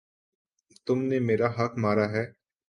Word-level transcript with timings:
تم 0.87 0.99
نے 1.03 1.17
میرا 1.19 1.47
حق 1.57 1.73
مارا 1.77 2.07
ہے 2.11 2.25